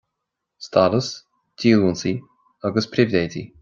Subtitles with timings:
[0.67, 1.07] Stádas,
[1.59, 2.13] Díolúintí
[2.65, 3.43] agus Pribhléidí.